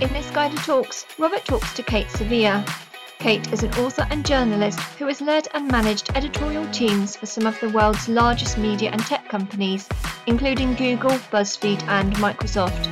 In 0.00 0.12
this 0.12 0.30
guided 0.30 0.60
talks, 0.60 1.04
Robert 1.18 1.44
talks 1.44 1.74
to 1.74 1.82
Cate 1.82 2.08
Sevilla. 2.08 2.64
Cate 3.18 3.52
is 3.52 3.64
an 3.64 3.74
author 3.74 4.06
and 4.10 4.24
journalist 4.24 4.78
who 4.96 5.08
has 5.08 5.20
led 5.20 5.48
and 5.54 5.68
managed 5.68 6.10
editorial 6.14 6.64
teams 6.70 7.16
for 7.16 7.26
some 7.26 7.46
of 7.46 7.58
the 7.58 7.70
world's 7.70 8.08
largest 8.08 8.58
media 8.58 8.90
and 8.92 9.00
tech 9.00 9.28
companies, 9.28 9.88
including 10.28 10.74
Google, 10.74 11.18
BuzzFeed, 11.32 11.82
and 11.88 12.14
Microsoft. 12.18 12.86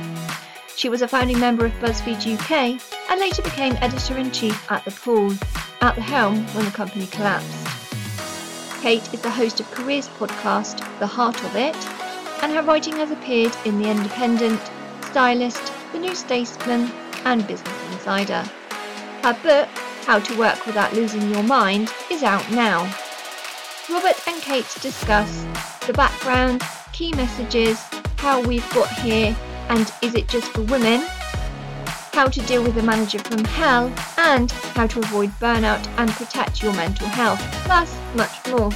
She 0.75 0.89
was 0.89 1.01
a 1.01 1.07
founding 1.07 1.39
member 1.39 1.65
of 1.65 1.71
BuzzFeed 1.79 2.37
UK 2.37 2.81
and 3.09 3.21
later 3.21 3.41
became 3.41 3.77
editor 3.77 4.17
in 4.17 4.29
chief 4.31 4.69
at 4.69 4.83
The 4.83 4.91
Pool, 4.91 5.31
at 5.79 5.95
the 5.95 6.01
helm 6.01 6.45
when 6.47 6.65
the 6.65 6.71
company 6.71 7.07
collapsed. 7.07 8.81
Cate 8.81 9.13
is 9.13 9.21
the 9.21 9.31
host 9.31 9.61
of 9.61 9.71
Careers 9.71 10.09
podcast, 10.09 10.79
The 10.99 11.07
Heart 11.07 11.41
of 11.45 11.55
It, 11.55 11.77
and 12.43 12.51
her 12.51 12.63
writing 12.63 12.97
has 12.97 13.11
appeared 13.11 13.55
in 13.63 13.81
The 13.81 13.89
Independent, 13.89 14.59
Stylist, 15.03 15.71
The 15.93 15.99
New 15.99 16.15
Statesman, 16.15 16.91
and 17.23 17.47
Business 17.47 17.93
Insider. 17.93 18.43
Her 19.23 19.37
book, 19.41 19.69
How 20.05 20.19
to 20.19 20.37
Work 20.37 20.65
Without 20.65 20.93
Losing 20.93 21.31
Your 21.31 21.43
Mind, 21.43 21.89
is 22.11 22.23
out 22.23 22.49
now. 22.51 22.93
Robert 23.89 24.15
and 24.27 24.41
Cate 24.41 24.67
discuss 24.81 25.45
the 25.87 25.93
background, 25.93 26.61
key 26.91 27.13
messages, 27.13 27.81
how 28.17 28.41
we've 28.41 28.69
got 28.73 28.89
here, 28.99 29.33
and 29.69 29.89
is 30.01 30.13
it 30.13 30.27
just 30.27 30.51
for 30.51 30.63
women? 30.63 31.05
How 32.11 32.27
to 32.27 32.41
deal 32.41 32.63
with 32.63 32.77
a 32.77 32.83
manager 32.83 33.19
from 33.19 33.45
hell, 33.45 33.89
and 34.17 34.51
how 34.51 34.87
to 34.87 34.99
avoid 34.99 35.29
burnout 35.39 35.87
and 35.97 36.09
protect 36.11 36.61
your 36.61 36.73
mental 36.73 37.07
health, 37.07 37.39
plus 37.63 37.97
much 38.13 38.45
more. 38.49 38.71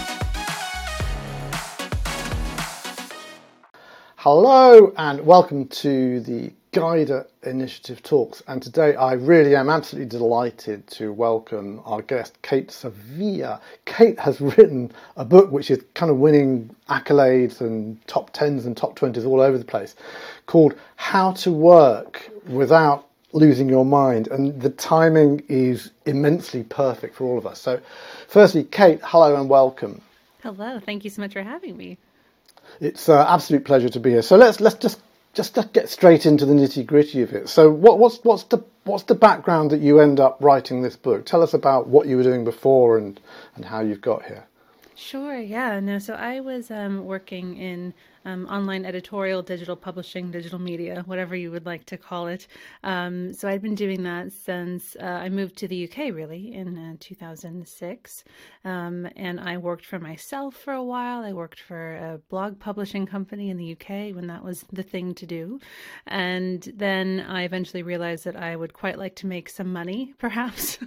Hello 4.15 4.93
and 4.97 5.25
welcome 5.25 5.67
to 5.67 6.21
the 6.21 6.53
Guider 6.71 7.27
Initiative 7.43 8.01
Talks. 8.01 8.41
And 8.47 8.63
today 8.63 8.95
I 8.95 9.13
really 9.13 9.57
am 9.57 9.69
absolutely 9.69 10.07
delighted 10.07 10.87
to 10.91 11.11
welcome 11.11 11.81
our 11.83 12.01
guest, 12.01 12.41
Cate 12.43 12.71
Sevilla. 12.71 13.59
Cate 13.83 14.17
has 14.17 14.39
written 14.39 14.93
a 15.17 15.25
book 15.25 15.51
which 15.51 15.69
is 15.69 15.83
kind 15.95 16.09
of 16.09 16.17
winning 16.17 16.73
accolades 16.89 17.59
and 17.59 17.99
top 18.07 18.31
10s 18.33 18.65
and 18.65 18.77
top 18.77 18.97
20s 18.97 19.25
all 19.25 19.41
over 19.41 19.57
the 19.57 19.65
place 19.65 19.95
called 20.45 20.73
How 20.95 21.33
to 21.33 21.51
Work 21.51 22.29
Without 22.47 23.05
Losing 23.33 23.67
Your 23.67 23.83
Mind. 23.83 24.29
And 24.29 24.61
the 24.61 24.69
timing 24.69 25.43
is 25.49 25.91
immensely 26.05 26.63
perfect 26.63 27.15
for 27.15 27.25
all 27.25 27.37
of 27.37 27.45
us. 27.45 27.59
So, 27.59 27.81
firstly, 28.29 28.63
Cate, 28.63 29.01
hello 29.03 29.35
and 29.35 29.49
welcome. 29.49 30.01
Hello, 30.41 30.79
thank 30.79 31.03
you 31.03 31.09
so 31.09 31.21
much 31.21 31.33
for 31.33 31.43
having 31.43 31.75
me. 31.75 31.97
It's 32.79 33.09
an 33.09 33.17
uh, 33.17 33.25
absolute 33.27 33.65
pleasure 33.65 33.89
to 33.89 33.99
be 33.99 34.11
here. 34.11 34.21
So 34.21 34.37
let's 34.37 34.61
let's 34.61 34.75
just 34.75 35.01
just 35.33 35.57
get 35.73 35.89
straight 35.89 36.25
into 36.25 36.45
the 36.45 36.53
nitty 36.53 36.85
gritty 36.85 37.21
of 37.21 37.33
it. 37.33 37.49
So 37.49 37.69
what, 37.69 37.99
what's 37.99 38.17
what's 38.23 38.43
the 38.43 38.63
what's 38.83 39.03
the 39.03 39.15
background 39.15 39.71
that 39.71 39.79
you 39.79 39.99
end 39.99 40.19
up 40.19 40.37
writing 40.41 40.81
this 40.81 40.95
book? 40.95 41.25
Tell 41.25 41.41
us 41.41 41.53
about 41.53 41.87
what 41.87 42.07
you 42.07 42.17
were 42.17 42.23
doing 42.23 42.43
before 42.43 42.97
and 42.97 43.19
and 43.55 43.65
how 43.65 43.81
you've 43.81 44.01
got 44.01 44.25
here. 44.25 44.45
Sure. 44.95 45.37
Yeah. 45.37 45.79
No. 45.79 45.99
So 45.99 46.13
I 46.13 46.41
was 46.41 46.69
um, 46.69 47.05
working 47.05 47.57
in 47.57 47.93
um, 48.25 48.45
online 48.47 48.85
editorial, 48.85 49.41
digital 49.41 49.75
publishing, 49.75 50.31
digital 50.31 50.59
media, 50.59 51.03
whatever 51.05 51.35
you 51.35 51.51
would 51.51 51.65
like 51.65 51.85
to 51.85 51.97
call 51.97 52.27
it. 52.27 52.47
Um, 52.83 53.33
so 53.33 53.47
I'd 53.47 53.61
been 53.61 53.75
doing 53.75 54.03
that 54.03 54.31
since 54.31 54.95
uh, 54.99 55.05
I 55.05 55.29
moved 55.29 55.57
to 55.57 55.67
the 55.67 55.89
UK, 55.89 56.13
really, 56.13 56.53
in 56.53 56.77
uh, 56.77 56.95
2006. 56.99 58.23
Um, 58.63 59.07
and 59.15 59.39
I 59.39 59.57
worked 59.57 59.85
for 59.85 59.99
myself 59.99 60.55
for 60.55 60.73
a 60.73 60.83
while. 60.83 61.23
I 61.23 61.33
worked 61.33 61.59
for 61.59 61.95
a 61.95 62.19
blog 62.29 62.59
publishing 62.59 63.05
company 63.05 63.49
in 63.49 63.57
the 63.57 63.71
UK 63.73 64.15
when 64.15 64.27
that 64.27 64.43
was 64.43 64.65
the 64.71 64.83
thing 64.83 65.13
to 65.15 65.25
do. 65.25 65.59
And 66.07 66.61
then 66.75 67.25
I 67.27 67.43
eventually 67.43 67.83
realized 67.83 68.25
that 68.25 68.35
I 68.35 68.55
would 68.55 68.73
quite 68.73 68.97
like 68.97 69.15
to 69.17 69.27
make 69.27 69.49
some 69.49 69.71
money, 69.73 70.13
perhaps. 70.19 70.77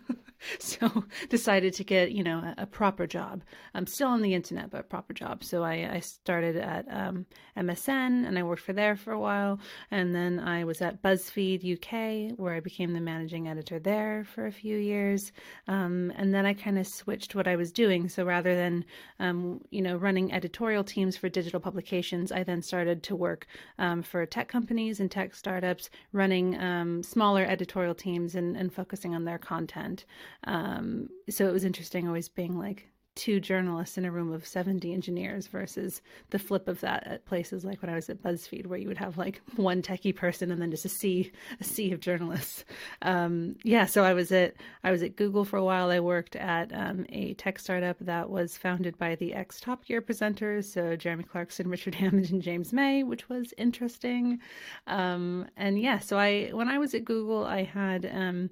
so 0.59 1.05
decided 1.29 1.73
to 1.75 1.85
get 1.85 2.13
you 2.13 2.23
know 2.23 2.39
a, 2.39 2.63
a, 2.63 2.67
proper 2.67 3.07
job 3.07 3.43
i'm 3.75 3.87
still 3.87 4.09
on 4.09 4.23
the 4.23 4.35
internet 4.35 4.71
but 4.71 4.81
a 4.81 4.85
proper 4.85 5.13
job 5.13 5.43
so 5.43 5.63
i, 5.63 5.89
I 5.95 6.01
started 6.01 6.57
at 6.57 6.87
um, 6.91 7.24
msn 7.57 8.27
and 8.27 8.39
i 8.39 8.43
worked 8.43 8.63
for 8.63 8.73
there 8.73 8.97
for 8.97 9.13
a 9.13 9.19
while. 9.19 9.59
And 9.91 10.15
then 10.15 10.41
i 10.41 10.65
was 10.65 10.83
at 10.83 11.03
buzzfeed 11.03 11.61
uk 11.75 12.39
where 12.39 12.55
i 12.55 12.61
became 12.61 12.93
the 12.93 13.01
managing 13.01 13.49
editor 13.49 13.79
there 13.79 14.25
for 14.25 14.47
a 14.47 14.53
few 14.53 14.77
years. 14.77 15.33
Um, 15.69 16.13
and 16.17 16.35
then 16.35 16.47
i 16.47 16.55
kind 16.55 16.79
of 16.79 16.87
switched 16.87 17.35
what 17.35 17.49
i 17.49 17.57
was 17.57 17.73
doing. 17.73 18.09
So 18.09 18.25
rather 18.25 18.55
than 18.55 18.85
um, 19.21 19.61
you 19.71 19.83
know 19.83 19.97
running 19.97 20.33
editorial 20.33 20.85
teams 20.85 21.17
for 21.17 21.29
digital 21.29 21.61
publications 21.61 22.33
i 22.33 22.43
then 22.43 22.63
started 22.63 23.03
to 23.05 23.17
work 23.17 23.47
um, 23.79 24.03
for 24.03 24.27
tech 24.27 24.49
companies 24.49 25.01
and 25.01 25.11
tech 25.11 25.35
startups 25.35 25.91
running 26.13 26.59
um, 26.61 27.03
smaller 27.03 27.45
editorial 27.45 27.95
teams 27.95 28.35
and, 28.35 28.57
and 28.57 28.73
focusing 28.73 29.15
on 29.15 29.25
their 29.25 29.39
content. 29.39 30.05
Um, 30.45 31.09
so 31.29 31.47
it 31.49 31.53
was 31.53 31.65
interesting 31.65 32.07
always 32.07 32.29
being 32.29 32.59
like 32.59 32.89
two 33.15 33.39
journalists 33.39 33.97
in 33.97 34.05
a 34.05 34.11
room 34.11 34.33
of 34.33 34.47
70 34.47 34.93
engineers 34.93 35.47
versus 35.47 36.03
the 36.31 36.39
flip 36.39 36.69
of 36.69 36.81
that 36.81 37.07
at 37.07 37.25
places 37.27 37.65
like 37.65 37.81
when 37.81 37.91
I 37.91 37.95
was 37.95 38.11
at 38.11 38.23
BuzzFeed, 38.23 38.67
where 38.67 38.79
you 38.79 38.89
would 38.89 38.99
have 38.99 39.17
like 39.17 39.41
one 39.57 39.83
techie 39.83 40.15
person 40.15 40.51
and 40.51 40.61
then 40.61 40.71
just 40.71 40.85
a 40.85 40.89
sea, 40.89 41.31
a 41.61 41.65
sea 41.65 41.93
of 41.93 42.01
journalists. 42.01 42.65
Um, 43.03 43.57
yeah, 43.63 43.87
so 43.87 44.05
I 44.05 44.15
was 44.15 44.33
at 44.33 44.55
I 44.83 44.91
was 44.91 45.03
at 45.03 45.17
Google 45.17 45.45
for 45.45 45.57
a 45.57 45.65
while. 45.65 45.91
I 45.91 46.01
worked 46.01 46.37
at 46.37 46.73
um, 46.75 47.07
a 47.09 47.35
tech 47.35 47.59
startup 47.59 47.99
that 48.01 48.31
was 48.31 48.57
founded 48.57 48.99
by 48.99 49.15
the 49.15 49.35
ex 49.35 49.61
Top 49.61 49.85
Gear 49.85 50.03
presenters, 50.03 50.65
so 50.65 50.97
Jeremy 50.97 51.25
Clarkson, 51.25 51.69
Richard 51.75 51.95
Hammond, 51.95 52.31
and 52.31 52.43
James 52.43 52.73
May, 52.73 53.03
which 53.03 53.29
was 53.29 53.55
interesting. 53.57 54.41
Um, 54.87 55.47
and 55.57 55.79
yeah, 55.79 55.99
so 55.99 56.19
I 56.19 56.51
when 56.53 56.69
I 56.69 56.79
was 56.79 56.95
at 56.95 57.05
Google, 57.05 57.45
I 57.45 57.63
had 57.63 58.11
um, 58.13 58.51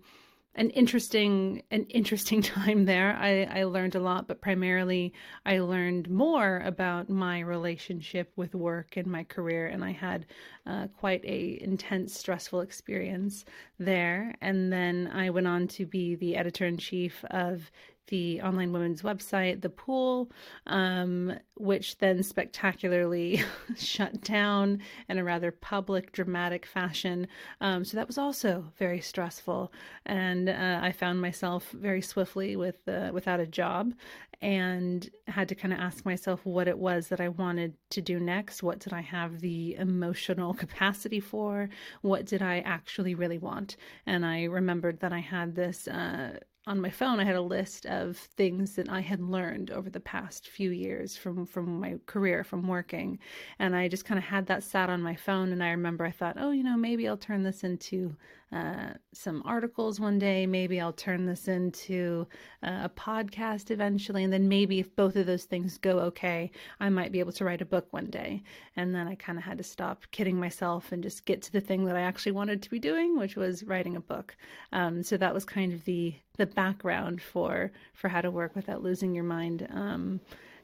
an 0.54 0.70
interesting 0.70 1.62
an 1.70 1.84
interesting 1.84 2.42
time 2.42 2.84
there. 2.84 3.16
I, 3.16 3.60
I 3.60 3.64
learned 3.64 3.94
a 3.94 4.00
lot, 4.00 4.28
but 4.28 4.40
primarily 4.40 5.12
I 5.46 5.60
learned 5.60 6.10
more 6.10 6.62
about 6.64 7.08
my 7.08 7.40
relationship 7.40 8.32
with 8.36 8.54
work 8.54 8.96
and 8.96 9.06
my 9.06 9.24
career, 9.24 9.66
and 9.66 9.84
I 9.84 9.92
had 9.92 10.26
uh, 10.66 10.88
quite 10.98 11.24
a 11.24 11.58
intense, 11.62 12.18
stressful 12.18 12.60
experience 12.60 13.44
there. 13.78 14.34
And 14.40 14.72
then 14.72 15.10
I 15.12 15.30
went 15.30 15.46
on 15.46 15.68
to 15.68 15.86
be 15.86 16.14
the 16.16 16.36
editor 16.36 16.66
in 16.66 16.76
chief 16.76 17.24
of 17.30 17.70
the 18.12 18.42
online 18.42 18.74
women's 18.74 19.00
website, 19.00 19.62
The 19.62 19.70
Pool, 19.70 20.30
um, 20.66 21.32
which 21.56 21.96
then 21.96 22.22
spectacularly 22.22 23.42
shut 23.78 24.20
down 24.20 24.80
in 25.08 25.16
a 25.16 25.24
rather 25.24 25.50
public, 25.50 26.12
dramatic 26.12 26.66
fashion. 26.66 27.26
Um, 27.62 27.86
so 27.86 27.96
that 27.96 28.06
was 28.06 28.18
also 28.18 28.66
very 28.78 29.00
stressful, 29.00 29.72
and 30.04 30.50
uh, 30.50 30.80
I 30.82 30.92
found 30.92 31.22
myself 31.22 31.70
very 31.70 32.02
swiftly 32.02 32.54
with 32.54 32.86
uh, 32.86 33.12
without 33.14 33.40
a 33.40 33.46
job, 33.46 33.94
and 34.42 35.08
had 35.26 35.48
to 35.48 35.54
kind 35.54 35.72
of 35.72 35.80
ask 35.80 36.04
myself 36.04 36.44
what 36.44 36.68
it 36.68 36.76
was 36.76 37.08
that 37.08 37.20
I 37.20 37.30
wanted 37.30 37.72
to 37.92 38.02
do 38.02 38.20
next. 38.20 38.62
What 38.62 38.80
did 38.80 38.92
I 38.92 39.00
have 39.00 39.40
the 39.40 39.74
emotional 39.76 40.52
capacity 40.64 41.20
for? 41.20 41.70
What 42.02 42.26
did 42.26 42.42
I 42.42 42.58
actually 42.58 43.14
really 43.14 43.38
want? 43.38 43.78
And 44.04 44.26
I 44.26 44.44
remembered 44.44 45.00
that 45.00 45.14
I 45.14 45.20
had 45.20 45.54
this. 45.54 45.88
Uh, 45.88 46.40
on 46.66 46.80
my 46.80 46.90
phone 46.90 47.18
I 47.18 47.24
had 47.24 47.34
a 47.34 47.40
list 47.42 47.86
of 47.86 48.16
things 48.16 48.76
that 48.76 48.88
I 48.88 49.00
had 49.00 49.20
learned 49.20 49.70
over 49.70 49.90
the 49.90 50.00
past 50.00 50.48
few 50.48 50.70
years 50.70 51.16
from 51.16 51.44
from 51.44 51.80
my 51.80 51.96
career 52.06 52.44
from 52.44 52.68
working. 52.68 53.18
And 53.58 53.74
I 53.74 53.88
just 53.88 54.04
kind 54.04 54.18
of 54.18 54.24
had 54.24 54.46
that 54.46 54.62
sat 54.62 54.88
on 54.88 55.02
my 55.02 55.16
phone 55.16 55.52
and 55.52 55.62
I 55.62 55.70
remember 55.70 56.04
I 56.04 56.12
thought 56.12 56.36
oh 56.38 56.50
you 56.52 56.62
know 56.62 56.76
maybe 56.76 57.08
I'll 57.08 57.16
turn 57.16 57.42
this 57.42 57.64
into 57.64 58.16
uh, 58.52 58.92
some 59.14 59.42
articles 59.46 59.98
one 59.98 60.18
day. 60.18 60.46
Maybe 60.46 60.80
I'll 60.80 60.92
turn 60.92 61.24
this 61.24 61.48
into 61.48 62.26
uh, 62.62 62.82
a 62.84 62.90
podcast 62.90 63.70
eventually. 63.70 64.24
And 64.24 64.32
then 64.32 64.48
maybe 64.48 64.78
if 64.78 64.94
both 64.94 65.16
of 65.16 65.26
those 65.26 65.44
things 65.44 65.78
go 65.78 65.98
okay, 66.00 66.50
I 66.78 66.90
might 66.90 67.12
be 67.12 67.20
able 67.20 67.32
to 67.32 67.44
write 67.44 67.62
a 67.62 67.66
book 67.66 67.86
one 67.90 68.10
day. 68.10 68.42
And 68.76 68.94
then 68.94 69.08
I 69.08 69.14
kind 69.14 69.38
of 69.38 69.44
had 69.44 69.58
to 69.58 69.64
stop 69.64 70.04
kidding 70.10 70.38
myself 70.38 70.92
and 70.92 71.02
just 71.02 71.24
get 71.24 71.40
to 71.42 71.52
the 71.52 71.60
thing 71.60 71.86
that 71.86 71.96
I 71.96 72.02
actually 72.02 72.32
wanted 72.32 72.62
to 72.62 72.70
be 72.70 72.78
doing, 72.78 73.18
which 73.18 73.36
was 73.36 73.64
writing 73.64 73.96
a 73.96 74.00
book. 74.00 74.36
Um, 74.72 75.02
so 75.02 75.16
that 75.16 75.34
was 75.34 75.44
kind 75.44 75.72
of 75.72 75.84
the 75.84 76.14
the 76.38 76.46
background 76.46 77.20
for 77.20 77.70
for 77.94 78.08
how 78.08 78.20
to 78.20 78.30
work 78.30 78.54
without 78.54 78.82
losing 78.82 79.14
your 79.14 79.24
mind. 79.24 79.66
Um, 79.70 80.20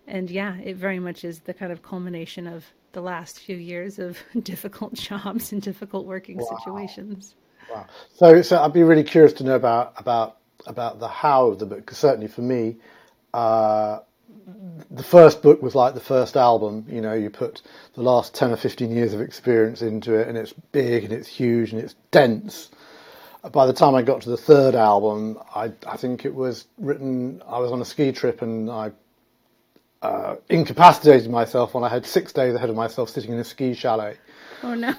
and 0.06 0.30
yeah, 0.30 0.56
it 0.58 0.76
very 0.76 0.98
much 0.98 1.24
is 1.24 1.40
the 1.40 1.54
kind 1.54 1.70
of 1.70 1.82
culmination 1.82 2.46
of 2.46 2.64
the 2.92 3.02
last 3.02 3.38
few 3.38 3.56
years 3.56 3.98
of 3.98 4.18
difficult 4.42 4.94
jobs 4.94 5.52
and 5.52 5.62
difficult 5.62 6.06
working 6.06 6.38
wow. 6.38 6.58
situations. 6.58 7.34
Wow. 7.70 7.86
So, 8.14 8.42
so 8.42 8.62
I'd 8.62 8.72
be 8.72 8.82
really 8.82 9.04
curious 9.04 9.32
to 9.34 9.44
know 9.44 9.56
about 9.56 9.94
about 9.96 10.36
about 10.66 11.00
the 11.00 11.08
how 11.08 11.48
of 11.48 11.58
the 11.58 11.66
book. 11.66 11.78
Because 11.78 11.98
certainly 11.98 12.28
for 12.28 12.42
me, 12.42 12.76
uh, 13.34 14.00
the 14.90 15.02
first 15.02 15.42
book 15.42 15.62
was 15.62 15.74
like 15.74 15.94
the 15.94 16.00
first 16.00 16.36
album. 16.36 16.86
You 16.88 17.00
know, 17.00 17.14
you 17.14 17.30
put 17.30 17.62
the 17.94 18.02
last 18.02 18.34
ten 18.34 18.50
or 18.50 18.56
fifteen 18.56 18.90
years 18.90 19.12
of 19.14 19.20
experience 19.20 19.82
into 19.82 20.14
it, 20.14 20.28
and 20.28 20.36
it's 20.36 20.52
big 20.72 21.04
and 21.04 21.12
it's 21.12 21.28
huge 21.28 21.72
and 21.72 21.82
it's 21.82 21.94
dense. 22.10 22.70
By 23.52 23.66
the 23.66 23.72
time 23.72 23.94
I 23.94 24.02
got 24.02 24.22
to 24.22 24.30
the 24.30 24.36
third 24.36 24.74
album, 24.74 25.38
I, 25.54 25.72
I 25.86 25.96
think 25.96 26.24
it 26.24 26.34
was 26.34 26.66
written. 26.76 27.40
I 27.46 27.58
was 27.58 27.70
on 27.70 27.80
a 27.80 27.84
ski 27.84 28.12
trip 28.12 28.42
and 28.42 28.68
I 28.68 28.90
uh, 30.02 30.36
incapacitated 30.48 31.30
myself 31.30 31.74
when 31.74 31.84
I 31.84 31.88
had 31.88 32.06
six 32.06 32.32
days 32.32 32.54
ahead 32.54 32.70
of 32.70 32.76
myself 32.76 33.10
sitting 33.10 33.32
in 33.32 33.38
a 33.38 33.44
ski 33.44 33.74
chalet. 33.74 34.16
Oh 34.62 34.74
no! 34.74 34.94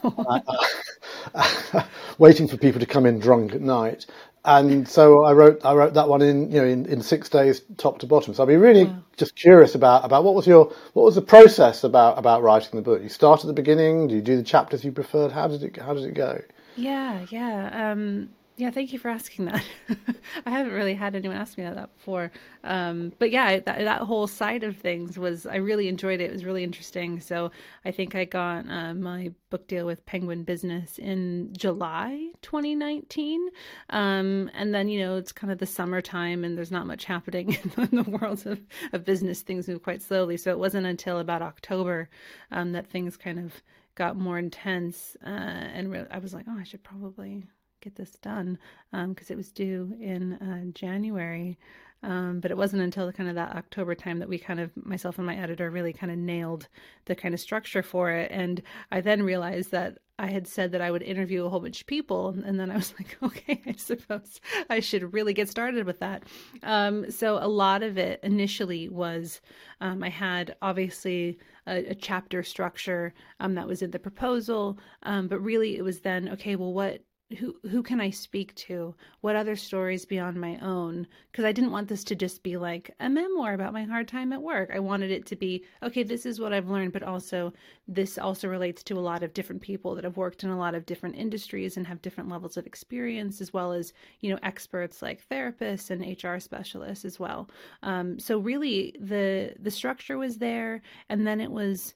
uh, 1.33 1.83
waiting 2.17 2.47
for 2.47 2.57
people 2.57 2.79
to 2.79 2.85
come 2.85 3.05
in 3.05 3.19
drunk 3.19 3.53
at 3.53 3.61
night. 3.61 4.05
And 4.45 4.87
so 4.87 5.25
I 5.25 5.33
wrote 5.33 5.65
I 5.65 5.73
wrote 5.73 5.93
that 5.95 6.07
one 6.07 6.21
in 6.21 6.49
you 6.49 6.61
know 6.61 6.67
in, 6.67 6.85
in 6.85 7.01
six 7.01 7.27
days 7.27 7.61
top 7.77 7.99
to 7.99 8.05
bottom. 8.05 8.33
So 8.33 8.43
I'd 8.43 8.47
be 8.47 8.55
really 8.55 8.85
wow. 8.85 9.03
just 9.17 9.35
curious 9.35 9.75
about 9.75 10.05
about 10.05 10.23
what 10.23 10.33
was 10.33 10.47
your 10.47 10.73
what 10.93 11.03
was 11.03 11.15
the 11.15 11.21
process 11.21 11.83
about 11.83 12.17
about 12.17 12.41
writing 12.41 12.71
the 12.73 12.81
book. 12.81 13.01
You 13.03 13.09
start 13.09 13.41
at 13.41 13.47
the 13.47 13.53
beginning. 13.53 14.07
Do 14.07 14.15
you 14.15 14.21
do 14.21 14.37
the 14.37 14.43
chapters 14.43 14.83
you 14.83 14.93
preferred? 14.93 15.31
How 15.31 15.47
did 15.49 15.63
it 15.63 15.77
how 15.77 15.93
did 15.93 16.05
it 16.05 16.13
go? 16.13 16.41
Yeah, 16.77 17.25
yeah. 17.29 17.91
Um, 17.91 18.29
yeah, 18.59 18.71
thank 18.71 18.91
you 18.91 18.99
for 18.99 19.07
asking 19.07 19.45
that. 19.45 19.63
I 20.45 20.49
haven't 20.49 20.73
really 20.73 20.93
had 20.93 21.15
anyone 21.15 21.37
ask 21.37 21.57
me 21.57 21.63
that 21.63 21.95
before. 21.95 22.29
Um, 22.65 23.13
but 23.17 23.31
yeah, 23.31 23.59
that, 23.59 23.79
that 23.79 24.01
whole 24.01 24.27
side 24.27 24.63
of 24.63 24.75
things 24.75 25.17
was, 25.17 25.45
I 25.45 25.55
really 25.55 25.87
enjoyed 25.87 26.19
it. 26.19 26.25
It 26.25 26.33
was 26.33 26.43
really 26.43 26.65
interesting. 26.65 27.21
So 27.21 27.51
I 27.85 27.91
think 27.91 28.15
I 28.15 28.25
got 28.25 28.69
uh, 28.69 28.93
my 28.93 29.31
book 29.49 29.67
deal 29.69 29.85
with 29.85 30.05
Penguin 30.05 30.43
Business 30.43 30.99
in 30.99 31.53
July 31.57 32.31
2019. 32.41 33.47
Um, 33.91 34.51
and 34.53 34.75
then, 34.75 34.89
you 34.89 34.99
know, 34.99 35.15
it's 35.15 35.31
kind 35.31 35.53
of 35.53 35.59
the 35.59 35.65
summertime 35.65 36.43
and 36.43 36.57
there's 36.57 36.71
not 36.71 36.85
much 36.85 37.05
happening 37.05 37.57
in 37.77 37.89
the 37.91 38.03
world 38.03 38.45
of, 38.45 38.59
of 38.91 39.05
business. 39.05 39.41
Things 39.41 39.69
move 39.69 39.83
quite 39.83 40.01
slowly. 40.01 40.35
So 40.35 40.51
it 40.51 40.59
wasn't 40.59 40.85
until 40.85 41.19
about 41.19 41.41
October 41.41 42.09
um, 42.51 42.73
that 42.73 42.87
things 42.87 43.15
kind 43.15 43.39
of 43.39 43.53
got 43.95 44.17
more 44.17 44.37
intense. 44.37 45.15
Uh, 45.25 45.29
and 45.29 45.91
re- 45.91 46.07
I 46.11 46.19
was 46.19 46.33
like, 46.33 46.45
oh, 46.49 46.57
I 46.59 46.63
should 46.63 46.83
probably 46.83 47.45
get 47.81 47.95
this 47.95 48.11
done 48.21 48.57
because 48.91 49.29
um, 49.29 49.33
it 49.33 49.37
was 49.37 49.51
due 49.51 49.95
in 49.99 50.33
uh, 50.33 50.71
January. 50.73 51.57
Um, 52.01 52.39
but 52.39 52.51
it 52.51 52.57
wasn't 52.57 52.81
until 52.81 53.11
kind 53.11 53.29
of 53.29 53.35
that 53.35 53.55
October 53.55 53.93
time 53.93 54.19
that 54.19 54.29
we 54.29 54.37
kind 54.37 54.59
of, 54.59 54.71
myself 54.77 55.17
and 55.17 55.27
my 55.27 55.35
editor, 55.35 55.69
really 55.69 55.91
kind 55.91 56.11
of 56.11 56.17
nailed 56.17 56.67
the 57.05 57.15
kind 57.15 57.33
of 57.33 57.39
structure 57.41 57.83
for 57.83 58.11
it. 58.11 58.31
And 58.31 58.61
I 58.91 59.01
then 59.01 59.21
realized 59.21 59.71
that 59.71 59.97
I 60.17 60.27
had 60.27 60.47
said 60.47 60.71
that 60.71 60.81
I 60.81 60.91
would 60.91 61.01
interview 61.01 61.45
a 61.45 61.49
whole 61.49 61.59
bunch 61.59 61.81
of 61.81 61.87
people. 61.87 62.35
And 62.45 62.59
then 62.59 62.71
I 62.71 62.75
was 62.75 62.93
like, 62.99 63.17
okay, 63.21 63.61
I 63.65 63.73
suppose 63.73 64.39
I 64.69 64.79
should 64.79 65.13
really 65.13 65.33
get 65.33 65.49
started 65.49 65.85
with 65.85 65.99
that. 65.99 66.23
Um, 66.63 67.11
so 67.11 67.37
a 67.37 67.47
lot 67.47 67.83
of 67.83 67.97
it 67.97 68.21
initially 68.23 68.87
was 68.87 69.41
um, 69.81 70.01
I 70.01 70.09
had 70.09 70.55
obviously 70.61 71.37
a, 71.67 71.91
a 71.91 71.95
chapter 71.95 72.43
structure 72.43 73.13
um, 73.41 73.55
that 73.55 73.67
was 73.67 73.81
in 73.81 73.91
the 73.91 73.99
proposal. 73.99 74.79
Um, 75.03 75.27
but 75.27 75.41
really 75.41 75.75
it 75.77 75.83
was 75.83 75.99
then, 75.99 76.29
okay, 76.29 76.55
well, 76.55 76.73
what 76.73 77.01
who 77.37 77.55
who 77.69 77.83
can 77.83 78.01
I 78.01 78.09
speak 78.09 78.55
to? 78.55 78.95
What 79.21 79.35
other 79.35 79.55
stories 79.55 80.03
beyond 80.05 80.41
my 80.41 80.57
own? 80.59 81.05
Because 81.31 81.45
I 81.45 81.51
didn't 81.51 81.71
want 81.71 81.87
this 81.87 82.03
to 82.05 82.15
just 82.15 82.41
be 82.41 82.57
like 82.57 82.89
a 82.99 83.07
memoir 83.07 83.53
about 83.53 83.73
my 83.73 83.83
hard 83.83 84.07
time 84.07 84.33
at 84.33 84.41
work. 84.41 84.71
I 84.73 84.79
wanted 84.79 85.11
it 85.11 85.27
to 85.27 85.35
be 85.35 85.63
okay. 85.83 86.01
This 86.01 86.25
is 86.25 86.39
what 86.39 86.53
I've 86.53 86.69
learned, 86.69 86.91
but 86.93 87.03
also 87.03 87.53
this 87.87 88.17
also 88.17 88.47
relates 88.47 88.81
to 88.83 88.97
a 88.97 88.99
lot 88.99 89.21
of 89.21 89.33
different 89.33 89.61
people 89.61 89.93
that 89.95 90.03
have 90.03 90.17
worked 90.17 90.43
in 90.43 90.49
a 90.49 90.57
lot 90.57 90.73
of 90.73 90.87
different 90.87 91.17
industries 91.17 91.77
and 91.77 91.85
have 91.85 92.01
different 92.01 92.29
levels 92.29 92.57
of 92.57 92.65
experience, 92.65 93.41
as 93.41 93.53
well 93.53 93.73
as 93.73 93.93
you 94.21 94.31
know 94.31 94.39
experts 94.41 95.03
like 95.03 95.27
therapists 95.29 95.91
and 95.91 96.23
HR 96.23 96.39
specialists 96.39 97.05
as 97.05 97.19
well. 97.19 97.47
Um, 97.83 98.17
so 98.17 98.39
really, 98.39 98.95
the 98.99 99.53
the 99.59 99.71
structure 99.71 100.17
was 100.17 100.39
there, 100.39 100.81
and 101.09 101.27
then 101.27 101.41
it 101.41 101.51
was 101.51 101.93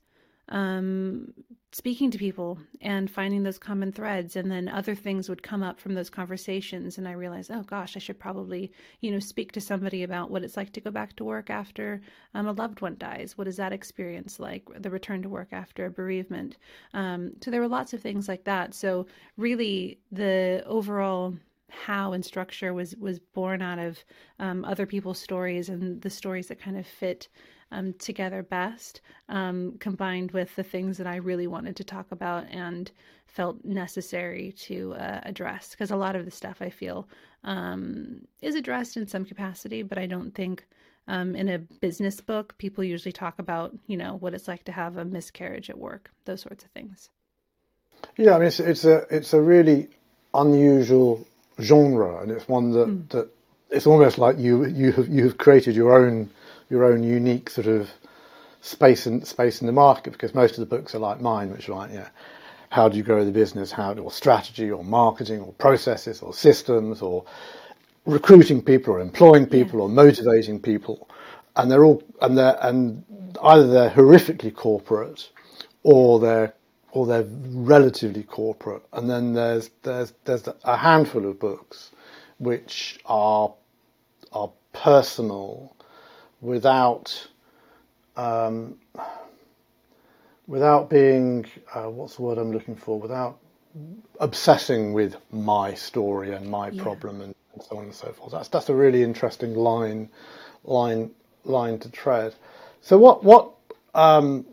um, 0.50 1.34
speaking 1.74 2.12
to 2.12 2.18
people 2.18 2.58
and 2.82 3.10
finding 3.10 3.44
those 3.44 3.58
common 3.58 3.92
threads 3.92 4.36
and 4.36 4.52
then 4.52 4.70
other 4.70 4.96
things 4.96 5.28
would 5.28 5.44
come 5.44 5.64
up 5.64 5.80
from 5.80 5.96
those 5.96 6.10
conversations 6.10 6.98
and 6.98 7.08
i 7.08 7.12
realized 7.12 7.50
oh 7.52 7.64
gosh 7.64 7.96
i 7.96 8.00
should 8.00 8.20
probably 8.20 8.72
you 9.02 9.12
know 9.12 9.20
speak 9.20 9.52
to 9.52 9.60
somebody 9.60 10.04
about 10.04 10.30
what 10.30 10.44
it's 10.44 10.56
like 10.56 10.72
to 10.72 10.82
go 10.82 10.92
back 10.92 11.16
to 11.16 11.24
work 11.24 11.50
after 11.50 12.02
um, 12.36 12.48
a 12.48 12.52
loved 12.52 12.82
one 12.82 12.96
dies. 12.98 13.38
What 13.38 13.48
is 13.48 13.58
that 13.58 13.74
experience 13.74 14.40
like? 14.40 14.64
The 14.82 14.90
return 14.90 15.22
to 15.24 15.30
work 15.30 15.50
after 15.52 15.86
a 15.86 15.92
bereavement. 15.92 16.58
Um, 16.94 17.34
so 17.44 17.52
there 17.52 17.62
were 17.62 17.68
lots 17.68 17.94
of 17.94 18.02
things 18.02 18.28
like 18.28 18.44
that. 18.46 18.74
So 18.74 19.08
really 19.38 20.00
the 20.12 20.64
overall 20.66 21.36
how 21.70 22.14
and 22.14 22.24
structure 22.24 22.74
was 22.74 22.96
was 22.98 23.20
born 23.20 23.62
out 23.62 23.80
of 23.80 24.04
um, 24.40 24.64
other 24.64 24.86
people's 24.86 25.20
stories 25.20 25.70
and 25.70 26.02
the 26.02 26.10
stories 26.10 26.48
that 26.48 26.62
kind 26.62 26.78
of 26.78 26.86
fit 26.86 27.28
um, 27.72 27.94
together 27.94 28.44
best, 28.44 29.02
um, 29.30 29.78
combined 29.80 30.32
with 30.32 30.56
the 30.56 30.64
things 30.64 30.98
that 30.98 31.08
I 31.08 31.18
really 31.18 31.48
wanted 31.48 31.76
to 31.78 31.84
talk 31.84 32.12
about 32.12 32.46
and 32.50 32.92
felt 33.28 33.64
necessary 33.64 34.54
to 34.60 34.94
uh, 34.94 35.22
address. 35.24 35.72
Because 35.72 35.92
a 35.92 35.96
lot 35.96 36.16
of 36.16 36.26
the 36.26 36.32
stuff 36.32 36.58
I 36.62 36.70
feel 36.70 37.08
um, 37.44 38.28
is 38.42 38.56
addressed 38.56 38.98
in 38.98 39.08
some 39.08 39.26
capacity, 39.26 39.84
but 39.84 39.98
I 39.98 40.06
don't 40.06 40.34
think 40.34 40.66
um, 41.08 41.36
in 41.36 41.50
a 41.50 41.60
business 41.60 42.22
book 42.22 42.58
people 42.58 42.84
usually 42.84 43.12
talk 43.12 43.40
about, 43.40 43.76
you 43.88 43.98
know, 43.98 44.18
what 44.18 44.34
it's 44.34 44.48
like 44.48 44.64
to 44.66 44.72
have 44.72 44.98
a 44.98 45.06
miscarriage 45.06 45.70
at 45.70 45.78
work, 45.78 46.12
those 46.26 46.42
sorts 46.42 46.64
of 46.64 46.72
things. 46.72 47.10
Yeah, 48.18 48.36
I 48.36 48.40
mean, 48.40 48.48
it's, 48.48 48.60
it's 48.60 48.86
a 48.86 49.06
it's 49.10 49.34
a 49.34 49.42
really 49.42 49.88
unusual 50.34 51.26
genre, 51.60 52.22
and 52.22 52.32
it's 52.32 52.48
one 52.48 52.72
that 52.72 52.88
mm. 52.88 53.10
that 53.10 53.30
it's 53.70 53.88
almost 53.88 54.18
like 54.18 54.38
you 54.38 54.66
you 54.66 54.92
have 54.92 55.08
you 55.08 55.24
have 55.24 55.38
created 55.38 55.76
your 55.76 55.98
own 55.98 56.30
your 56.70 56.86
own 56.86 57.04
unique 57.04 57.50
sort 57.50 57.68
of 57.68 57.90
space 58.62 59.06
and 59.06 59.28
space 59.28 59.62
in 59.62 59.68
the 59.68 59.74
market 59.74 60.14
because 60.14 60.34
most 60.34 60.58
of 60.58 60.60
the 60.60 60.66
books 60.66 60.96
are 60.96 61.00
like 61.00 61.20
mine, 61.22 61.52
which 61.52 61.68
are 61.70 61.74
like, 61.74 61.92
yeah, 61.92 62.08
how 62.70 62.90
do 62.90 62.98
you 62.98 63.04
grow 63.04 63.24
the 63.24 63.32
business, 63.32 63.72
how 63.72 63.94
or 63.94 64.12
strategy 64.12 64.72
or 64.72 64.84
marketing 64.84 65.42
or 65.42 65.54
processes 65.54 66.22
or 66.22 66.34
systems 66.34 67.02
or 67.02 67.26
recruiting 68.06 68.62
people 68.62 68.94
or 68.94 69.00
employing 69.00 69.46
people 69.46 69.80
yeah. 69.80 69.86
or 69.86 69.90
motivating 69.90 70.60
people, 70.60 71.08
and 71.56 71.70
they're 71.70 71.84
all 71.86 72.02
and 72.22 72.38
they're 72.38 72.58
and 72.62 73.04
either 73.44 73.68
they're 73.68 73.90
horrifically 73.92 74.54
corporate 74.54 75.30
or 75.84 76.20
they're 76.20 76.54
or 76.92 77.06
they're 77.06 77.28
relatively 77.28 78.24
corporate, 78.24 78.84
and 78.94 79.10
then 79.10 79.34
there's 79.34 79.70
there's 79.84 80.14
there's 80.26 80.48
a 80.64 80.78
handful 80.78 81.28
of 81.28 81.40
books 81.40 81.92
which 82.40 83.00
are 83.06 83.54
are 84.32 84.52
personal 84.72 85.76
without 86.44 87.28
um, 88.16 88.78
without 90.46 90.90
being 90.90 91.46
uh, 91.74 91.90
what's 91.90 92.18
the 92.18 92.22
word 92.22 92.38
I'm 92.38 92.52
looking 92.52 92.76
for 92.76 93.00
without 93.00 93.40
obsessing 94.20 94.94
with 94.94 95.16
my 95.32 95.74
story 95.74 96.34
and 96.34 96.48
my 96.48 96.70
yeah. 96.70 96.84
problem 96.84 97.22
and, 97.22 97.34
and, 97.54 97.64
so 97.64 97.78
on 97.78 97.86
and 97.86 97.96
so 97.96 98.12
forth. 98.12 98.32
That's 98.34 98.50
that's 98.50 98.70
a 98.70 98.76
really 98.76 99.04
interesting 99.04 99.56
line 99.56 100.10
line 100.64 101.12
line 101.44 101.80
to 101.80 101.90
tread. 101.90 102.36
So 102.82 102.98
what 102.98 103.24
what 103.24 103.52
um, 103.96 104.46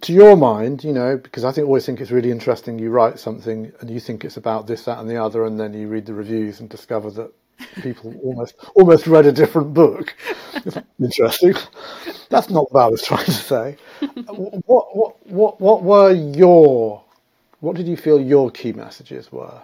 to 0.00 0.12
your 0.12 0.36
mind, 0.36 0.84
you 0.84 0.92
know, 0.92 1.16
because 1.16 1.44
I 1.44 1.52
think 1.52 1.66
always 1.66 1.86
think 1.86 2.00
it's 2.00 2.10
really 2.10 2.30
interesting. 2.30 2.78
You 2.78 2.90
write 2.90 3.18
something 3.18 3.72
and 3.80 3.90
you 3.90 4.00
think 4.00 4.24
it's 4.24 4.36
about 4.36 4.66
this, 4.66 4.84
that, 4.84 4.98
and 4.98 5.08
the 5.08 5.16
other, 5.16 5.46
and 5.46 5.58
then 5.58 5.72
you 5.72 5.88
read 5.88 6.06
the 6.06 6.14
reviews 6.14 6.60
and 6.60 6.68
discover 6.68 7.10
that 7.12 7.32
people 7.82 8.14
almost 8.22 8.54
almost 8.74 9.06
read 9.06 9.26
a 9.26 9.32
different 9.32 9.74
book. 9.74 10.14
Interesting. 11.00 11.54
That's 12.30 12.50
not 12.50 12.72
what 12.72 12.80
I 12.80 12.86
was 12.86 13.02
trying 13.02 13.24
to 13.24 13.32
say. 13.32 13.76
what 14.26 14.96
what 14.96 15.26
what 15.26 15.60
what 15.60 15.82
were 15.82 16.12
your 16.12 17.02
what 17.60 17.76
did 17.76 17.88
you 17.88 17.96
feel 17.96 18.20
your 18.20 18.50
key 18.50 18.72
messages 18.72 19.32
were? 19.32 19.62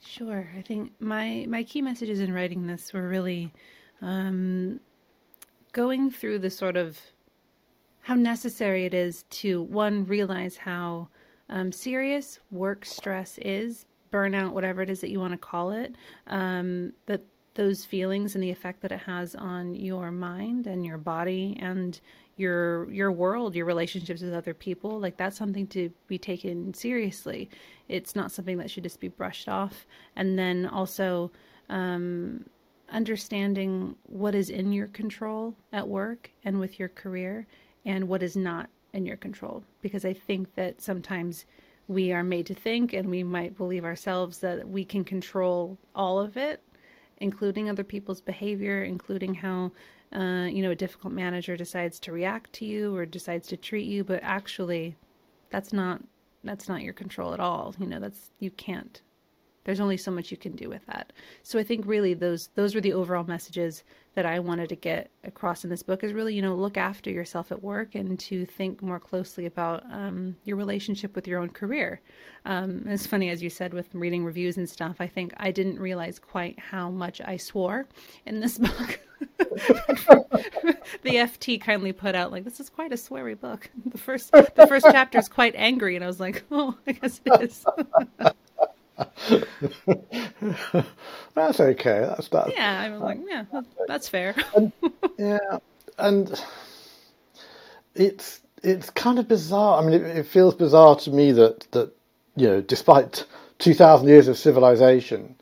Sure. 0.00 0.48
I 0.56 0.62
think 0.62 0.92
my 1.00 1.46
my 1.48 1.62
key 1.62 1.82
messages 1.82 2.20
in 2.20 2.32
writing 2.32 2.66
this 2.66 2.92
were 2.92 3.08
really 3.08 3.52
um, 4.00 4.80
going 5.72 6.10
through 6.10 6.38
the 6.38 6.50
sort 6.50 6.76
of 6.76 6.98
how 8.00 8.14
necessary 8.14 8.84
it 8.84 8.94
is 8.94 9.24
to 9.30 9.62
one 9.62 10.06
realize 10.06 10.56
how 10.56 11.08
um, 11.48 11.72
serious 11.72 12.38
work 12.50 12.84
stress 12.84 13.38
is 13.38 13.84
burnout, 14.16 14.52
whatever 14.52 14.80
it 14.82 14.90
is 14.90 15.00
that 15.00 15.10
you 15.10 15.20
want 15.20 15.34
to 15.38 15.38
call 15.52 15.68
it, 15.82 15.90
um, 16.26 16.92
that 17.06 17.22
those 17.54 17.84
feelings 17.84 18.34
and 18.34 18.42
the 18.44 18.50
effect 18.50 18.78
that 18.82 18.92
it 18.92 19.00
has 19.00 19.34
on 19.34 19.74
your 19.74 20.10
mind 20.10 20.66
and 20.66 20.84
your 20.84 20.98
body 20.98 21.58
and 21.60 22.00
your 22.36 22.90
your 22.92 23.10
world, 23.10 23.56
your 23.56 23.64
relationships 23.66 24.22
with 24.22 24.34
other 24.34 24.54
people, 24.54 25.00
like 25.00 25.16
that's 25.16 25.38
something 25.38 25.66
to 25.66 25.90
be 26.06 26.18
taken 26.18 26.74
seriously. 26.74 27.48
It's 27.88 28.14
not 28.14 28.32
something 28.32 28.58
that 28.58 28.70
should 28.70 28.82
just 28.82 29.00
be 29.00 29.08
brushed 29.08 29.48
off. 29.48 29.86
And 30.16 30.38
then 30.38 30.66
also 30.66 31.30
um, 31.70 32.44
understanding 32.90 33.96
what 34.22 34.34
is 34.34 34.50
in 34.50 34.72
your 34.72 34.88
control 34.88 35.54
at 35.72 35.88
work 35.88 36.30
and 36.44 36.60
with 36.60 36.78
your 36.78 36.90
career, 36.90 37.46
and 37.84 38.08
what 38.08 38.22
is 38.22 38.36
not 38.36 38.68
in 38.92 39.06
your 39.06 39.16
control. 39.16 39.64
Because 39.80 40.04
I 40.04 40.12
think 40.12 40.54
that 40.56 40.82
sometimes 40.82 41.46
we 41.88 42.12
are 42.12 42.24
made 42.24 42.46
to 42.46 42.54
think 42.54 42.92
and 42.92 43.08
we 43.08 43.22
might 43.22 43.56
believe 43.56 43.84
ourselves 43.84 44.38
that 44.38 44.68
we 44.68 44.84
can 44.84 45.04
control 45.04 45.78
all 45.94 46.18
of 46.18 46.36
it 46.36 46.62
including 47.18 47.68
other 47.68 47.84
people's 47.84 48.20
behavior 48.20 48.84
including 48.84 49.34
how 49.34 49.70
uh, 50.12 50.46
you 50.50 50.62
know 50.62 50.70
a 50.70 50.76
difficult 50.76 51.12
manager 51.12 51.56
decides 51.56 51.98
to 52.00 52.12
react 52.12 52.52
to 52.52 52.64
you 52.64 52.94
or 52.94 53.06
decides 53.06 53.48
to 53.48 53.56
treat 53.56 53.86
you. 53.86 54.04
But 54.04 54.20
actually 54.22 54.96
that's 55.50 55.72
not 55.72 56.02
that's 56.44 56.68
not 56.68 56.82
your 56.82 56.92
control 56.92 57.34
at 57.34 57.40
all. 57.40 57.74
You 57.78 57.86
know 57.86 58.00
that's 58.00 58.30
you 58.38 58.50
can't. 58.50 59.00
There's 59.64 59.80
only 59.80 59.96
so 59.96 60.12
much 60.12 60.30
you 60.30 60.36
can 60.36 60.54
do 60.54 60.68
with 60.68 60.86
that. 60.86 61.12
So 61.42 61.58
i 61.58 61.64
think 61.64 61.86
really 61.86 62.14
those 62.14 62.48
those 62.54 62.74
were 62.74 62.80
the 62.80 62.92
overall 62.92 63.24
messages 63.24 63.84
that 64.16 64.24
I 64.24 64.38
wanted 64.38 64.70
to 64.70 64.76
get 64.76 65.10
across 65.24 65.62
in 65.62 65.68
this 65.68 65.82
book 65.82 66.02
is 66.02 66.14
really, 66.14 66.34
you 66.34 66.40
know, 66.40 66.54
look 66.54 66.78
after 66.78 67.10
yourself 67.10 67.52
at 67.52 67.62
work 67.62 67.94
and 67.94 68.18
to 68.20 68.46
think 68.46 68.80
more 68.82 68.98
closely 68.98 69.44
about 69.44 69.84
um, 69.92 70.36
your 70.44 70.56
relationship 70.56 71.14
with 71.14 71.28
your 71.28 71.38
own 71.38 71.50
career. 71.50 72.00
Um, 72.46 72.84
it's 72.86 73.06
funny, 73.06 73.28
as 73.28 73.42
you 73.42 73.50
said, 73.50 73.74
with 73.74 73.94
reading 73.94 74.24
reviews 74.24 74.56
and 74.56 74.68
stuff, 74.68 74.96
I 75.00 75.06
think 75.06 75.34
I 75.36 75.50
didn't 75.50 75.78
realize 75.78 76.18
quite 76.18 76.58
how 76.58 76.88
much 76.90 77.20
I 77.20 77.36
swore 77.36 77.88
in 78.24 78.40
this 78.40 78.56
book. 78.58 79.00
the 79.18 80.76
FT 81.04 81.60
kindly 81.60 81.92
put 81.92 82.14
out 82.14 82.32
like 82.32 82.44
this 82.44 82.58
is 82.58 82.70
quite 82.70 82.92
a 82.92 82.96
sweary 82.96 83.38
book. 83.38 83.70
The 83.84 83.98
first 83.98 84.32
the 84.32 84.66
first 84.66 84.86
chapter 84.90 85.18
is 85.18 85.28
quite 85.28 85.54
angry, 85.56 85.94
and 85.94 86.02
I 86.02 86.06
was 86.06 86.20
like, 86.20 86.42
oh, 86.50 86.74
I 86.86 86.92
guess 86.92 87.20
it 87.24 87.42
is. 87.42 87.64
that's 91.34 91.60
okay. 91.60 92.00
That's 92.00 92.28
that. 92.28 92.52
Yeah, 92.52 92.80
I'm 92.80 93.00
like, 93.00 93.18
yeah, 93.28 93.44
that's 93.86 94.08
fair. 94.08 94.34
and, 94.54 94.72
yeah, 95.18 95.58
and 95.98 96.42
it's 97.94 98.40
it's 98.62 98.90
kind 98.90 99.18
of 99.18 99.28
bizarre. 99.28 99.82
I 99.82 99.84
mean, 99.84 99.94
it, 99.94 100.02
it, 100.18 100.26
feels 100.26 100.54
bizarre 100.54 100.96
to 100.96 101.10
me 101.10 101.32
that 101.32 101.70
that 101.72 101.92
you 102.36 102.48
know, 102.48 102.60
despite 102.62 103.24
two 103.58 103.74
thousand 103.74 104.08
years 104.08 104.28
of 104.28 104.38
civilization, 104.38 105.34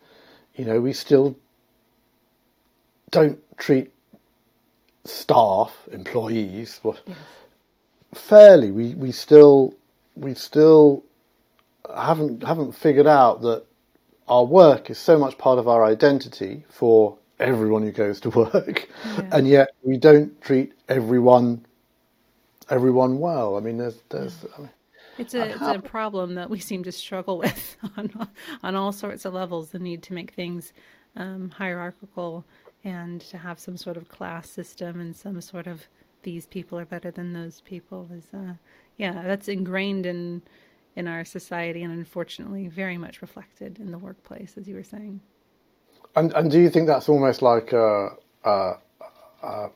you 0.56 0.64
know, 0.64 0.80
we 0.80 0.92
still 0.92 1.37
don't 3.11 3.38
treat 3.56 3.92
staff, 5.04 5.76
employees, 5.92 6.80
well, 6.82 6.96
yes. 7.06 7.16
fairly. 8.14 8.73
We 8.73 8.94
we 8.94 9.12
still 9.12 9.75
we 10.16 10.34
still 10.34 11.04
haven't 11.94 12.42
haven't 12.42 12.72
figured 12.72 13.06
out 13.06 13.42
that 13.42 13.64
our 14.28 14.44
work 14.44 14.90
is 14.90 14.98
so 14.98 15.18
much 15.18 15.36
part 15.38 15.58
of 15.58 15.68
our 15.68 15.84
identity 15.84 16.64
for 16.68 17.18
everyone 17.38 17.82
who 17.82 17.92
goes 17.92 18.20
to 18.20 18.30
work, 18.30 18.88
yeah. 19.04 19.28
and 19.32 19.48
yet 19.48 19.68
we 19.82 19.96
don't 19.96 20.40
treat 20.40 20.72
everyone 20.88 21.64
everyone 22.70 23.18
well. 23.18 23.56
I 23.56 23.60
mean, 23.60 23.78
there's 23.78 24.02
there's. 24.08 24.42
Yeah. 24.42 24.50
I 24.56 24.60
mean, 24.62 24.70
it's 25.18 25.34
a 25.34 25.50
it's 25.50 25.60
a 25.60 25.78
problem 25.80 26.34
that 26.34 26.50
we 26.50 26.58
seem 26.58 26.82
to 26.84 26.92
struggle 26.92 27.38
with 27.44 27.76
on 27.96 28.28
on 28.62 28.74
all 28.74 28.92
sorts 28.92 29.24
of 29.24 29.34
levels. 29.34 29.70
The 29.70 29.78
need 29.78 30.02
to 30.04 30.14
make 30.14 30.32
things 30.32 30.72
um, 31.16 31.50
hierarchical 31.50 32.44
and 32.84 33.20
to 33.22 33.38
have 33.38 33.58
some 33.58 33.76
sort 33.76 33.96
of 33.96 34.08
class 34.08 34.48
system 34.48 35.00
and 35.00 35.16
some 35.16 35.40
sort 35.40 35.66
of 35.66 35.88
these 36.22 36.46
people 36.46 36.78
are 36.78 36.84
better 36.84 37.10
than 37.10 37.32
those 37.32 37.60
people 37.62 38.08
is 38.12 38.26
uh, 38.34 38.54
yeah 38.96 39.22
that's 39.22 39.48
ingrained 39.48 40.06
in 40.06 40.42
in 40.96 41.08
our 41.08 41.24
society 41.24 41.82
and 41.82 41.92
unfortunately 41.92 42.68
very 42.68 42.98
much 42.98 43.22
reflected 43.22 43.78
in 43.78 43.90
the 43.90 43.98
workplace, 43.98 44.54
as 44.56 44.68
you 44.68 44.74
were 44.74 44.84
saying. 44.84 45.20
And, 46.16 46.32
and 46.34 46.50
do 46.50 46.60
you 46.60 46.70
think 46.70 46.86
that's 46.86 47.08
almost 47.08 47.42
like, 47.42 47.72
a, 47.72 48.10
a, 48.44 48.74
a, 49.42 49.70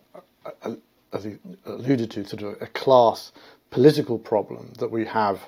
as 1.12 1.24
you 1.24 1.38
alluded 1.66 2.10
to, 2.12 2.24
sort 2.24 2.42
of 2.42 2.62
a 2.62 2.66
class 2.68 3.32
political 3.70 4.18
problem 4.18 4.72
that 4.78 4.90
we 4.90 5.04
have? 5.06 5.40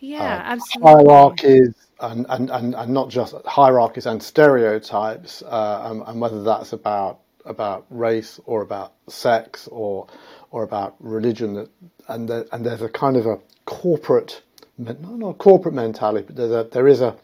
Yeah, 0.00 0.20
uh, 0.20 0.52
absolutely. 0.52 0.92
Hierarchies 0.92 1.74
and, 2.00 2.26
and, 2.28 2.50
and, 2.50 2.74
and 2.74 2.92
not 2.92 3.10
just 3.10 3.34
hierarchies 3.46 4.06
and 4.06 4.22
stereotypes, 4.22 5.42
uh, 5.42 5.82
and, 5.90 6.02
and 6.06 6.20
whether 6.20 6.42
that's 6.42 6.72
about 6.72 7.20
about 7.46 7.84
race 7.90 8.40
or 8.46 8.62
about 8.62 8.94
sex 9.06 9.68
or 9.70 10.06
or 10.50 10.62
about 10.62 10.94
religion, 10.98 11.68
and 12.08 12.28
the, 12.28 12.48
and 12.52 12.64
there's 12.64 12.80
a 12.80 12.88
kind 12.88 13.16
of 13.16 13.26
a 13.26 13.38
corporate 13.66 14.42
not, 14.78 15.00
not 15.00 15.28
a 15.28 15.34
corporate 15.34 15.74
mentality, 15.74 16.26
but 16.26 16.36
there's 16.36 16.52
a, 16.52 16.68
there 16.72 16.88
is 16.88 17.00
a 17.00 17.16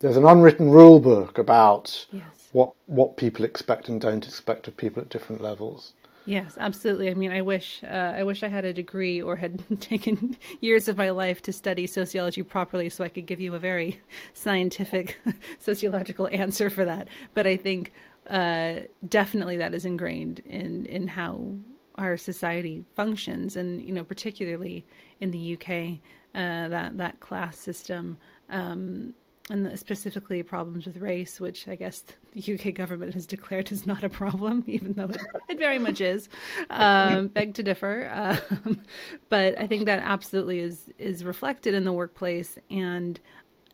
there's 0.00 0.16
an 0.16 0.24
unwritten 0.24 0.70
rule 0.70 1.00
book 1.00 1.38
about 1.38 2.06
yes. 2.12 2.24
what 2.52 2.72
what 2.86 3.16
people 3.16 3.44
expect 3.44 3.88
and 3.88 4.00
don't 4.00 4.26
expect 4.26 4.68
of 4.68 4.76
people 4.76 5.02
at 5.02 5.08
different 5.08 5.42
levels. 5.42 5.92
Yes, 6.26 6.56
absolutely. 6.58 7.10
I 7.10 7.14
mean, 7.14 7.32
I 7.32 7.42
wish 7.42 7.82
uh, 7.84 8.14
I 8.16 8.22
wish 8.22 8.42
I 8.42 8.48
had 8.48 8.64
a 8.64 8.72
degree 8.72 9.20
or 9.20 9.36
had 9.36 9.62
taken 9.80 10.36
years 10.60 10.88
of 10.88 10.96
my 10.96 11.10
life 11.10 11.42
to 11.42 11.52
study 11.52 11.86
sociology 11.86 12.42
properly, 12.42 12.88
so 12.88 13.04
I 13.04 13.08
could 13.08 13.26
give 13.26 13.40
you 13.40 13.54
a 13.54 13.58
very 13.58 14.00
scientific 14.32 15.18
sociological 15.58 16.28
answer 16.32 16.70
for 16.70 16.84
that. 16.84 17.08
But 17.34 17.46
I 17.46 17.56
think 17.56 17.92
uh, 18.30 18.80
definitely 19.08 19.58
that 19.58 19.74
is 19.74 19.84
ingrained 19.84 20.40
in 20.46 20.86
in 20.86 21.08
how 21.08 21.56
our 21.96 22.16
society 22.16 22.84
functions, 22.96 23.56
and 23.56 23.82
you 23.82 23.92
know, 23.92 24.04
particularly 24.04 24.84
in 25.20 25.30
the 25.30 25.54
UK, 25.54 26.00
uh, 26.34 26.68
that 26.68 26.96
that 26.98 27.20
class 27.20 27.58
system, 27.58 28.18
um, 28.50 29.14
and 29.50 29.78
specifically 29.78 30.42
problems 30.42 30.86
with 30.86 30.96
race, 30.96 31.40
which 31.40 31.68
I 31.68 31.74
guess 31.74 32.02
the 32.32 32.54
UK 32.54 32.74
government 32.74 33.14
has 33.14 33.26
declared 33.26 33.70
is 33.72 33.86
not 33.86 34.04
a 34.04 34.08
problem, 34.08 34.64
even 34.68 34.94
though 34.94 35.04
it, 35.04 35.20
it 35.48 35.58
very 35.58 35.78
much 35.78 36.00
is. 36.00 36.28
Um, 36.70 37.28
beg 37.34 37.54
to 37.54 37.62
differ, 37.62 38.10
um, 38.12 38.82
but 39.28 39.58
I 39.58 39.66
think 39.66 39.86
that 39.86 40.00
absolutely 40.00 40.60
is 40.60 40.90
is 40.98 41.24
reflected 41.24 41.74
in 41.74 41.84
the 41.84 41.92
workplace, 41.92 42.58
and 42.70 43.20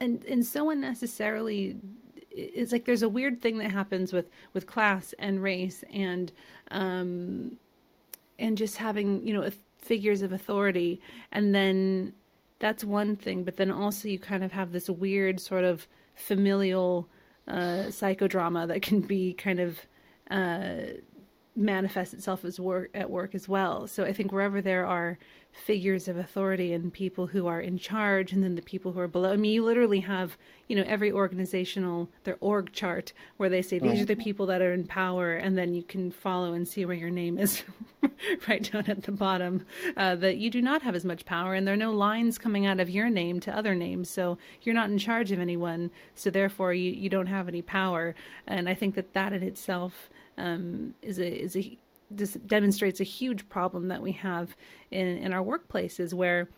and 0.00 0.24
and 0.24 0.44
so 0.44 0.70
unnecessarily 0.70 1.76
it's 2.30 2.72
like 2.72 2.84
there's 2.84 3.02
a 3.02 3.08
weird 3.08 3.42
thing 3.42 3.58
that 3.58 3.70
happens 3.70 4.12
with 4.12 4.30
with 4.52 4.66
class 4.66 5.14
and 5.18 5.42
race 5.42 5.84
and 5.92 6.32
um 6.70 7.56
and 8.38 8.56
just 8.56 8.76
having 8.76 9.26
you 9.26 9.34
know 9.34 9.48
figures 9.78 10.22
of 10.22 10.32
authority 10.32 11.00
and 11.32 11.54
then 11.54 12.12
that's 12.60 12.84
one 12.84 13.16
thing. 13.16 13.42
But 13.42 13.56
then 13.56 13.70
also 13.72 14.08
you 14.08 14.18
kind 14.18 14.44
of 14.44 14.52
have 14.52 14.70
this 14.70 14.88
weird 14.88 15.40
sort 15.40 15.64
of 15.64 15.88
familial 16.14 17.08
uh, 17.48 17.88
psychodrama 17.88 18.68
that 18.68 18.82
can 18.82 19.00
be 19.00 19.32
kind 19.32 19.58
of 19.58 19.80
uh, 20.30 20.76
manifest 21.60 22.14
itself 22.14 22.44
as 22.44 22.58
work 22.58 22.90
at 22.94 23.10
work 23.10 23.34
as 23.34 23.48
well. 23.48 23.86
So 23.86 24.04
I 24.04 24.12
think 24.12 24.32
wherever 24.32 24.60
there 24.60 24.86
are 24.86 25.18
figures 25.52 26.08
of 26.08 26.16
authority 26.16 26.72
and 26.72 26.92
people 26.92 27.26
who 27.26 27.46
are 27.46 27.60
in 27.60 27.76
charge 27.76 28.32
and 28.32 28.42
then 28.42 28.54
the 28.54 28.62
people 28.62 28.92
who 28.92 29.00
are 29.00 29.08
below. 29.08 29.32
I 29.32 29.36
mean, 29.36 29.52
you 29.52 29.64
literally 29.64 30.00
have, 30.00 30.38
you 30.68 30.76
know, 30.76 30.84
every 30.86 31.10
organizational, 31.10 32.08
their 32.24 32.36
org 32.40 32.72
chart 32.72 33.12
where 33.36 33.48
they 33.48 33.62
say 33.62 33.78
these 33.78 34.00
are 34.00 34.06
the 34.06 34.16
people 34.16 34.46
that 34.46 34.62
are 34.62 34.72
in 34.72 34.86
power 34.86 35.34
and 35.34 35.58
then 35.58 35.74
you 35.74 35.82
can 35.82 36.10
follow 36.10 36.52
and 36.52 36.66
see 36.66 36.84
where 36.84 36.96
your 36.96 37.10
name 37.10 37.38
is 37.38 37.62
right 38.48 38.70
down 38.72 38.84
at 38.86 39.02
the 39.02 39.12
bottom, 39.12 39.66
uh, 39.96 40.14
that 40.16 40.36
you 40.36 40.50
do 40.50 40.62
not 40.62 40.82
have 40.82 40.94
as 40.94 41.04
much 41.04 41.24
power 41.24 41.54
and 41.54 41.66
there 41.66 41.74
are 41.74 41.78
no 41.78 41.92
lines 41.92 42.38
coming 42.38 42.64
out 42.66 42.80
of 42.80 42.88
your 42.88 43.10
name 43.10 43.40
to 43.40 43.56
other 43.56 43.74
names. 43.74 44.08
So 44.08 44.38
you're 44.62 44.74
not 44.74 44.90
in 44.90 44.98
charge 44.98 45.32
of 45.32 45.40
anyone. 45.40 45.90
So 46.14 46.30
therefore 46.30 46.74
you, 46.74 46.92
you 46.92 47.08
don't 47.08 47.26
have 47.26 47.48
any 47.48 47.62
power. 47.62 48.14
And 48.46 48.68
I 48.68 48.74
think 48.74 48.94
that 48.94 49.14
that 49.14 49.32
in 49.32 49.42
itself 49.42 50.10
um, 50.38 50.94
is 51.02 51.18
a, 51.18 51.42
is 51.42 51.56
a, 51.56 51.76
this 52.10 52.34
demonstrates 52.46 53.00
a 53.00 53.04
huge 53.04 53.48
problem 53.48 53.88
that 53.88 54.02
we 54.02 54.12
have 54.12 54.56
in, 54.90 55.06
in 55.06 55.32
our 55.32 55.44
workplaces 55.44 56.12
where 56.12 56.48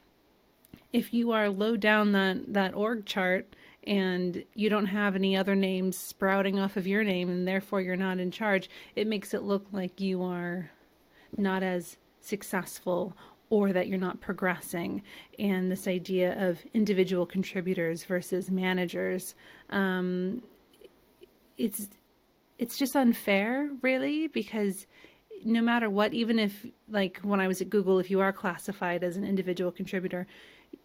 if 0.92 1.12
you 1.12 1.32
are 1.32 1.48
low 1.48 1.76
down 1.76 2.12
that, 2.12 2.52
that 2.52 2.74
org 2.74 3.06
chart 3.06 3.54
and 3.84 4.44
you 4.54 4.68
don't 4.68 4.86
have 4.86 5.16
any 5.16 5.36
other 5.36 5.54
names 5.54 5.96
sprouting 5.96 6.58
off 6.58 6.76
of 6.76 6.86
your 6.86 7.02
name 7.02 7.28
and 7.28 7.48
therefore 7.48 7.80
you're 7.80 7.96
not 7.96 8.18
in 8.18 8.30
charge, 8.30 8.70
it 8.94 9.06
makes 9.06 9.34
it 9.34 9.42
look 9.42 9.66
like 9.72 10.00
you 10.00 10.22
are 10.22 10.70
not 11.36 11.62
as 11.62 11.96
successful 12.20 13.16
or 13.50 13.72
that 13.72 13.88
you're 13.88 13.98
not 13.98 14.20
progressing. 14.20 15.02
And 15.38 15.70
this 15.70 15.86
idea 15.86 16.48
of 16.48 16.58
individual 16.72 17.26
contributors 17.26 18.04
versus 18.04 18.50
managers, 18.50 19.34
um, 19.70 20.42
it's 21.58 21.88
it's 22.58 22.76
just 22.76 22.96
unfair, 22.96 23.70
really, 23.82 24.28
because 24.28 24.86
no 25.44 25.60
matter 25.60 25.90
what, 25.90 26.14
even 26.14 26.38
if, 26.38 26.66
like 26.88 27.20
when 27.22 27.40
I 27.40 27.48
was 27.48 27.60
at 27.60 27.70
Google, 27.70 27.98
if 27.98 28.10
you 28.10 28.20
are 28.20 28.32
classified 28.32 29.02
as 29.02 29.16
an 29.16 29.24
individual 29.24 29.72
contributor, 29.72 30.26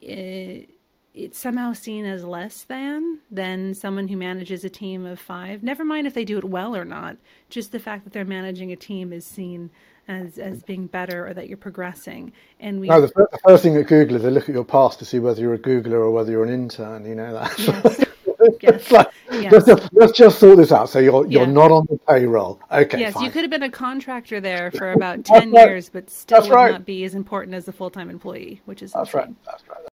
it, 0.01 0.69
it's 1.13 1.39
somehow 1.39 1.73
seen 1.73 2.05
as 2.05 2.23
less 2.23 2.63
than 2.63 3.19
than 3.31 3.73
someone 3.73 4.07
who 4.07 4.15
manages 4.17 4.63
a 4.63 4.69
team 4.69 5.05
of 5.05 5.19
five. 5.19 5.63
Never 5.63 5.83
mind 5.83 6.05
if 6.05 6.13
they 6.13 6.25
do 6.25 6.37
it 6.37 6.43
well 6.43 6.75
or 6.75 6.85
not. 6.85 7.17
Just 7.49 7.71
the 7.71 7.79
fact 7.79 8.03
that 8.03 8.13
they're 8.13 8.25
managing 8.25 8.71
a 8.71 8.75
team 8.75 9.11
is 9.11 9.25
seen 9.25 9.71
as 10.07 10.37
as 10.37 10.63
being 10.63 10.87
better 10.87 11.27
or 11.27 11.33
that 11.33 11.47
you're 11.47 11.57
progressing. 11.57 12.31
And 12.59 12.79
we 12.79 12.87
no, 12.87 13.01
the, 13.01 13.07
first, 13.07 13.31
the 13.31 13.39
first 13.47 13.63
thing 13.63 13.75
at 13.77 13.87
Google 13.87 14.17
is 14.17 14.23
they 14.23 14.29
look 14.29 14.47
at 14.47 14.55
your 14.55 14.63
past 14.63 14.99
to 14.99 15.05
see 15.05 15.19
whether 15.19 15.41
you're 15.41 15.55
a 15.55 15.59
Googler 15.59 15.93
or 15.93 16.11
whether 16.11 16.31
you're 16.31 16.45
an 16.45 16.53
intern. 16.53 17.05
You 17.05 17.15
know 17.15 17.33
that. 17.33 17.57
Yes. 17.59 18.05
yes. 18.61 18.91
like, 18.91 19.07
yes. 19.31 19.51
Let's, 19.51 19.65
just, 19.65 19.93
let's, 19.93 20.11
just, 20.13 20.39
sort 20.39 20.57
this 20.57 20.71
out. 20.71 20.89
So 20.89 20.99
you're 20.99 21.25
you're 21.27 21.43
yeah. 21.43 21.51
not 21.51 21.71
on 21.71 21.87
the 21.89 21.97
payroll. 22.07 22.59
Okay. 22.71 22.99
Yes, 22.99 23.13
fine. 23.13 23.23
you 23.23 23.31
could 23.31 23.41
have 23.41 23.51
been 23.51 23.63
a 23.63 23.71
contractor 23.71 24.39
there 24.39 24.71
for 24.71 24.91
about 24.91 25.25
ten 25.25 25.51
right. 25.51 25.67
years, 25.67 25.89
but 25.89 26.09
still 26.09 26.37
That's 26.37 26.49
would 26.49 26.55
right. 26.55 26.71
not 26.71 26.85
be 26.85 27.03
as 27.03 27.15
important 27.15 27.55
as 27.55 27.67
a 27.67 27.71
full 27.71 27.89
time 27.89 28.09
employee, 28.09 28.61
which 28.65 28.81
is 28.81 28.93
That's 28.93 29.13
insane. 29.13 29.21
right. 29.21 29.35
That's 29.45 29.67
right. 29.69 29.87